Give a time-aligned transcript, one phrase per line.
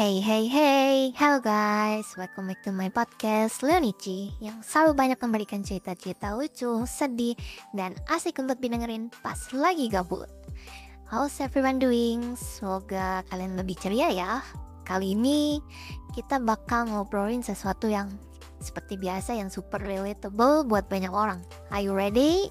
[0.00, 5.60] Hey hey hey, hello guys, welcome back to my podcast Leonici Yang selalu banyak memberikan
[5.60, 7.36] cerita-cerita lucu, sedih,
[7.76, 10.24] dan asik untuk didengerin pas lagi gabut.
[11.04, 12.32] How's everyone doing?
[12.32, 14.40] Semoga kalian lebih ceria ya.
[14.88, 15.60] Kali ini
[16.16, 18.08] kita bakal ngobrolin sesuatu yang
[18.56, 21.44] seperti biasa yang super relatable buat banyak orang.
[21.68, 22.48] Are you ready?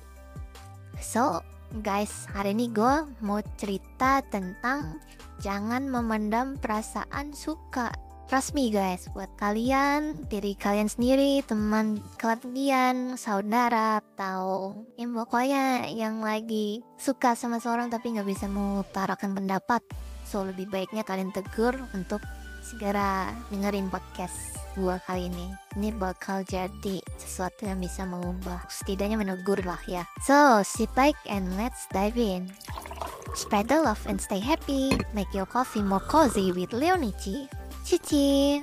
[1.01, 1.41] So,
[1.81, 5.01] guys, hari ini gue mau cerita tentang
[5.39, 7.91] jangan memendam perasaan suka
[8.29, 16.21] Trust me guys, buat kalian, diri kalian sendiri, teman kalian, saudara, atau yang pokoknya yang
[16.21, 19.81] lagi suka sama seorang tapi nggak bisa mengutarakan pendapat.
[20.29, 22.21] So lebih baiknya kalian tegur untuk
[22.61, 25.49] segera dengerin podcast gua kali ini.
[25.73, 30.05] Ini bakal jadi sesuatu yang bisa mengubah, setidaknya menegur lah ya.
[30.21, 32.53] So sit back and let's dive in.
[33.37, 34.93] Spread the love and stay happy.
[35.13, 37.45] Make your coffee more cozy with Leonici.
[37.85, 38.61] Cici.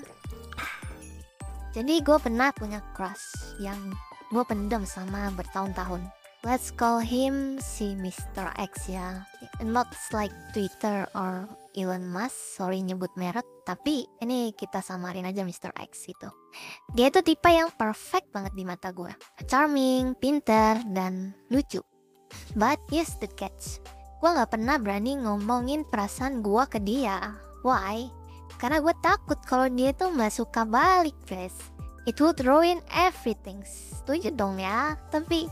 [1.76, 3.78] Jadi gue pernah punya crush yang
[4.32, 6.08] gue pendam sama bertahun-tahun.
[6.46, 8.54] Let's call him si Mr.
[8.54, 9.26] X ya.
[9.66, 15.74] Not like Twitter or Elon Musk, sorry nyebut merek, tapi ini kita samarin aja Mr.
[15.74, 16.30] X itu.
[16.94, 19.10] Dia itu tipe yang perfect banget di mata gue.
[19.50, 21.82] Charming, pinter, dan lucu.
[22.54, 23.82] But here's the catch
[24.16, 27.36] gue gak pernah berani ngomongin perasaan gue ke dia.
[27.60, 28.08] Why?
[28.56, 31.56] Karena gue takut kalau dia tuh gak suka balik, guys.
[32.08, 33.60] It would ruin everything.
[33.66, 34.96] Setuju dong ya.
[35.12, 35.50] Tapi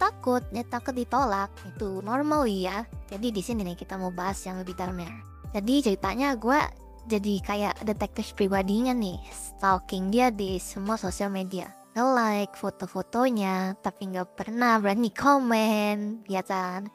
[0.00, 1.52] takut, ya takut ditolak.
[1.68, 2.82] Itu normal ya.
[3.06, 5.12] Jadi di sini nih kita mau bahas yang lebih dalamnya.
[5.54, 6.58] Jadi ceritanya gue
[7.04, 14.34] jadi kayak detektif pribadinya nih, stalking dia di semua sosial media nge-like foto-fotonya tapi nggak
[14.34, 16.90] pernah berani komen ya kan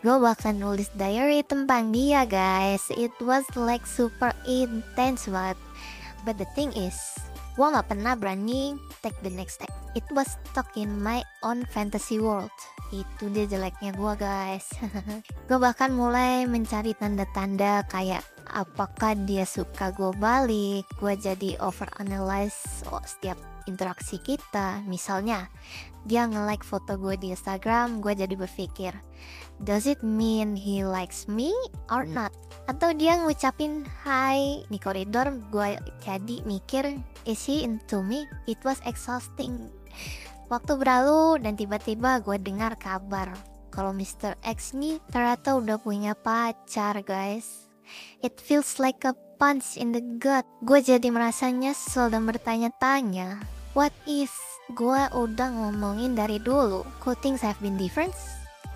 [0.00, 2.88] gue bahkan nulis diary tentang dia guys.
[2.96, 5.60] It was like super intense banget.
[6.24, 6.96] But the thing is
[7.60, 9.72] gue gak pernah berani take the next step.
[9.92, 12.52] It was stuck in my own fantasy world.
[12.88, 14.66] Itu dia jeleknya gue guys.
[15.46, 20.90] Gue bahkan mulai mencari tanda-tanda kayak apakah dia suka gue balik?
[20.98, 25.50] Gue jadi overanalyze oh, setiap interaksi kita misalnya
[26.08, 28.92] dia nge-like foto gue di Instagram gue jadi berpikir
[29.60, 31.52] Does it mean he likes me
[31.92, 32.32] or not?
[32.64, 36.96] Atau dia ngucapin hi di koridor, gue jadi mikir,
[37.28, 38.24] is he into me?
[38.48, 39.68] It was exhausting.
[40.48, 43.36] Waktu berlalu dan tiba-tiba gue dengar kabar
[43.70, 44.34] kalau Mr.
[44.42, 47.70] X nih ternyata udah punya pacar guys.
[48.24, 50.44] It feels like a punch in the gut.
[50.60, 53.40] Gue jadi merasa nyesel dan bertanya-tanya,
[53.72, 54.30] what if
[54.76, 56.84] gue udah ngomongin dari dulu?
[57.00, 58.12] Could things have been different?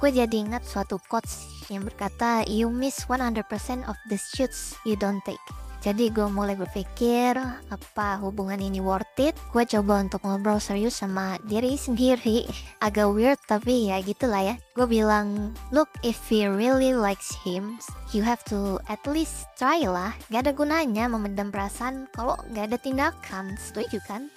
[0.04, 3.40] gue jadi ingat suatu quotes yang berkata you miss 100%
[3.88, 5.40] of the shoots you don't take
[5.84, 7.36] jadi gue mulai berpikir
[7.68, 9.36] apa hubungan ini worth it?
[9.52, 12.48] Gue coba untuk ngobrol serius sama diri sendiri.
[12.88, 14.56] Agak weird tapi ya gitulah ya.
[14.72, 17.76] Gue bilang look if he really likes him
[18.16, 20.16] you have to at least try lah.
[20.32, 23.52] Gak ada gunanya memendam perasaan kalau gak ada tindakan.
[23.60, 24.32] Setuju kan?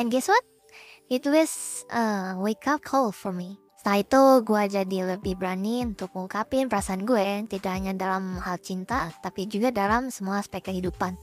[0.00, 0.48] And guess what?
[1.12, 6.12] It was a wake up call for me setelah itu gue jadi lebih berani untuk
[6.12, 11.16] mengungkapin perasaan gue Tidak hanya dalam hal cinta tapi juga dalam semua aspek kehidupan.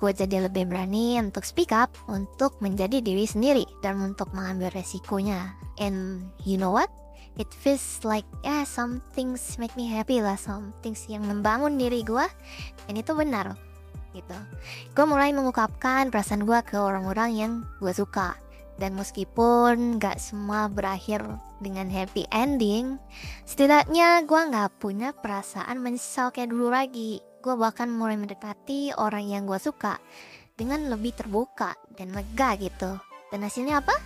[0.00, 5.52] Gue jadi lebih berani untuk speak up Untuk menjadi diri sendiri dan untuk mengambil resikonya.
[5.76, 6.88] And you know what?
[7.36, 12.00] It feels like yeah some things make me happy lah Some things yang membangun diri
[12.00, 12.24] gue
[12.88, 13.60] Dan itu benar
[14.16, 14.38] gitu.
[14.96, 18.40] Gue mulai mengungkapkan perasaan gue ke orang-orang yang gue suka
[18.80, 21.20] dan meskipun gak semua berakhir
[21.60, 22.96] dengan happy ending,
[23.44, 27.20] setidaknya gue gak punya perasaan menyesal kayak dulu lagi.
[27.44, 30.00] Gue bahkan mulai mendekati orang yang gue suka
[30.56, 32.96] dengan lebih terbuka dan lega gitu.
[33.28, 33.96] Dan hasilnya apa?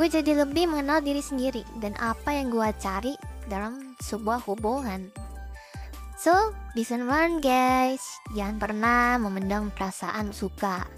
[0.00, 3.12] Gue jadi lebih mengenal diri sendiri dan apa yang gue cari
[3.52, 5.12] dalam sebuah hubungan.
[6.16, 8.02] So, listen one guys,
[8.34, 10.97] jangan pernah memendam perasaan suka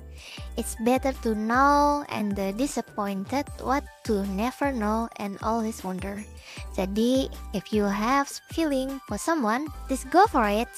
[0.61, 6.21] It's better to know and the disappointed what to never know and always wonder.
[6.77, 10.69] Jadi, if you have feeling for someone, just go for it.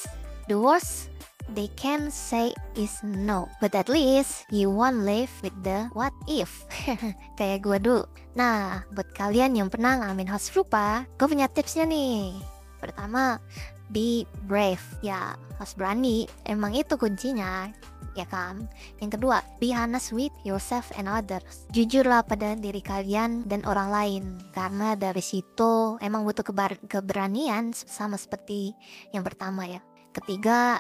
[0.47, 1.11] The worst
[1.51, 3.51] they can say is no.
[3.59, 6.63] But at least you won't live with the what if.
[7.43, 8.07] Kayak gue dulu.
[8.39, 12.39] Nah, buat kalian yang pernah ngalamin hal serupa, gue punya tipsnya nih.
[12.79, 13.43] Pertama,
[13.91, 14.83] be brave.
[15.03, 16.31] Ya, harus berani.
[16.47, 17.67] Emang itu kuncinya
[18.15, 18.69] ya kan?
[18.99, 21.67] Yang kedua, be honest with yourself and others.
[21.73, 26.45] Jujurlah pada diri kalian dan orang lain, karena dari situ emang butuh
[26.87, 28.77] keberanian sama seperti
[29.11, 29.81] yang pertama ya.
[30.13, 30.77] Ketiga,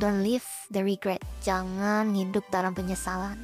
[0.00, 1.20] don't live the regret.
[1.44, 3.36] Jangan hidup dalam penyesalan.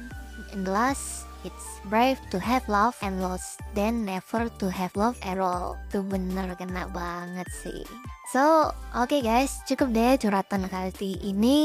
[0.53, 5.39] And last, it's brave to have love and loss, then never to have love at
[5.39, 5.79] all.
[5.87, 7.87] Itu bener kena banget sih.
[8.35, 11.59] So, oke okay guys, cukup deh curhatan kali ini.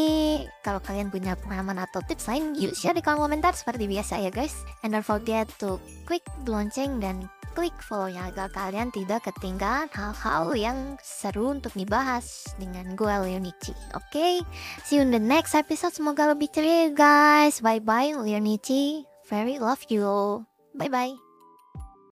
[0.62, 4.30] Kalau kalian punya pengalaman atau tips lain, yuk share di kolom komentar seperti biasa ya
[4.30, 4.62] guys.
[4.86, 10.78] And don't forget to click lonceng dan klik follow-nya agar kalian tidak ketinggalan hal-hal yang
[11.04, 13.76] seru untuk dibahas dengan gue Leonici.
[13.92, 14.34] Oke, okay?
[14.86, 15.92] see you in the next episode.
[15.92, 17.60] Semoga lebih ceria guys.
[17.60, 19.11] Bye-bye Leonici.
[19.32, 20.44] Very love you.
[20.76, 21.16] Bye-bye.